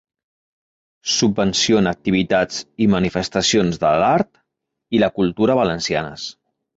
[1.15, 4.31] Subvencione activitats i manifestacions de l'art
[4.99, 6.25] i la cultura valencianes.